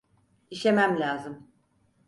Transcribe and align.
İşemem 0.51 0.99
lazım. 0.99 1.47